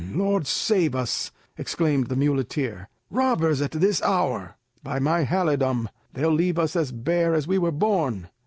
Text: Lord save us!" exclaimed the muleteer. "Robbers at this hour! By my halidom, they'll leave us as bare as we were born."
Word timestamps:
Lord 0.15 0.47
save 0.47 0.95
us!" 0.95 1.29
exclaimed 1.59 2.07
the 2.07 2.15
muleteer. 2.15 2.89
"Robbers 3.11 3.61
at 3.61 3.69
this 3.69 4.01
hour! 4.01 4.55
By 4.81 4.97
my 4.97 5.25
halidom, 5.25 5.89
they'll 6.13 6.31
leave 6.33 6.57
us 6.57 6.75
as 6.75 6.91
bare 6.91 7.35
as 7.35 7.45
we 7.45 7.59
were 7.59 7.71
born." 7.71 8.27